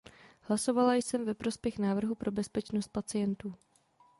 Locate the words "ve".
1.25-1.33